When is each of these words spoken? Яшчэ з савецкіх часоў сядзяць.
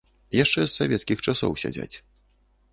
Яшчэ 0.43 0.63
з 0.67 0.71
савецкіх 0.79 1.17
часоў 1.29 1.51
сядзяць. 1.67 1.95